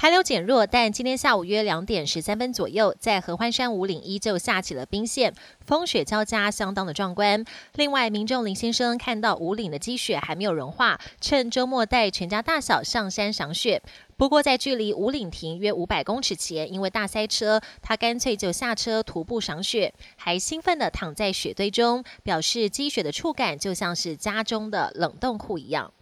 [0.00, 5.34] 寒流减弱，但今天下午约两点十三分左右，在合欢山五岭依旧下起了冰线，
[5.66, 7.44] 风雪交加，相当的壮观。
[7.74, 13.82] 另外，民众林先生看到五岭的积雪还没有融化，趁周末带全家大小上山赏雪。
[14.16, 25.92] 不过，在距离五岭亭约五百公尺前，因为大塞车，他干脆就下车徒步赏雪，还兴奋地躺在雪堆中，表示积雪的触感就像是家中的冷冻库一样。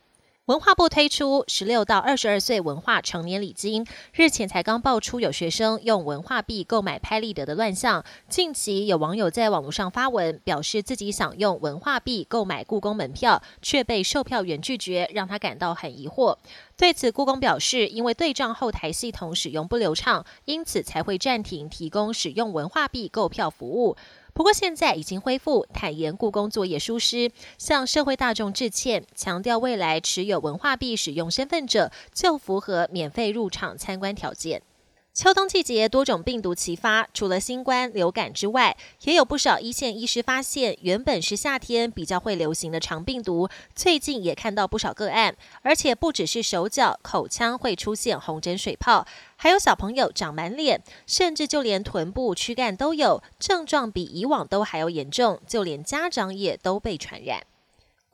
[0.49, 8.03] 文化部推出十六到二十二岁文化成年礼金，日前才刚爆出有学生用文化币购买拍立得的乱象。
[8.31, 16.39] 近期有网友在网络上发文，表示自己想用文化币购买故宫门票，却被售票员拒绝，让他感到很疑惑。
[16.79, 23.99] 对此，故宫表示，因为对账后台系统使用不流畅，因此才会暂停提供使用文化币购票服务。
[24.39, 34.63] 不过现在已经恢复，坦言故宫作业疏失，向社会大众致歉，强调未来持有文化币使用身份者就符合免费入场参观条件。
[35.19, 57.43] 秋冬季节多种病毒齐发，除了新冠、流感之外，也有不少一线医师发现，原本是夏天比较会流行的肠病毒，最近也看到不少个案，而且不只是手脚、口腔会出现红疹水泡，还有小朋友长满脸，甚至就连臀部、躯干都有症状，比以往都还要严重，就连家长也都被传染。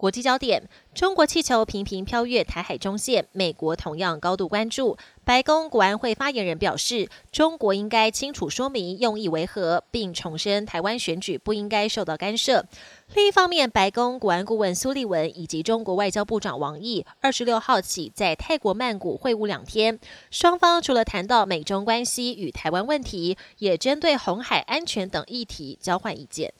[0.05, 4.99] 国际焦点：中国气球频频飘越台海中线，美国同样高度关注。
[5.25, 12.67] 白宫国安会发言人表示，中国应该清楚说明用意为何，并重申台湾选举不应该受到干涉。
[13.15, 19.99] 另一方面，白宫国安顾问苏利文以及中国外交部长王毅二十六号起在泰国曼谷会晤两天，
[20.31, 26.53] 双方除了谈到美中关系与台湾问题，也针对红海安全等议题交换意见。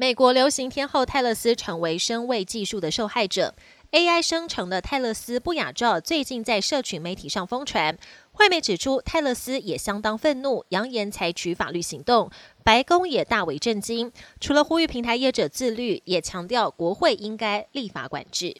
[0.00, 3.56] 美国流行天后泰勒斯成为声位技术的受害者。
[3.90, 7.98] AI 生成的泰勒斯不雅照最近在社群媒体上疯传。
[8.34, 12.30] 外媒指出，泰勒斯也相当愤怒，扬言采取法律行动。
[12.62, 18.58] 白宫也大为震惊，除了呼吁平台业者自律，也强调国会应该立法管制。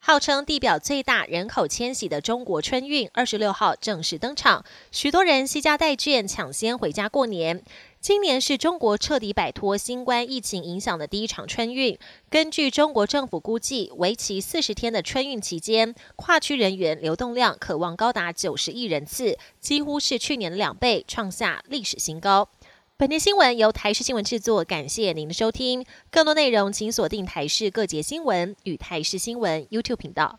[0.00, 7.62] 号称地表最大人口迁徙的中国春运，二十六号正式登场，许多人惜家带眷，抢先回家过年。
[8.00, 11.98] 今年是中国彻底摆脱新冠疫情影响的第一场春运。
[12.30, 22.48] 根据中国政府估计，为期四十天的春运期间，跨区人员流动量可望高达九十亿人次，几乎是去年的两倍，创下历史新高。
[22.96, 25.84] 本天新闻由台视新闻制作，感谢您的收听。
[26.10, 30.38] 更多内容请锁定台视各节新闻与台视新闻 YouTube 频道。